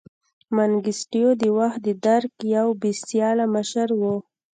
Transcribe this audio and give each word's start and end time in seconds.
منګیسټیو 0.55 1.29
دا 1.41 1.49
وخت 1.57 1.79
د 1.87 1.89
درګ 2.05 2.33
یو 2.55 2.67
بې 2.81 2.91
سیاله 3.07 3.45
مشر 3.55 3.87
و. 3.99 4.01